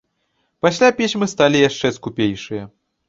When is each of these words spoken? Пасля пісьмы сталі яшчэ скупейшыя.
Пасля 0.65 0.89
пісьмы 1.01 1.27
сталі 1.33 1.63
яшчэ 1.69 1.93
скупейшыя. 1.99 2.63